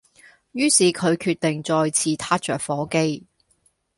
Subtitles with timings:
[0.53, 3.27] 於是佢決定再次撻着火機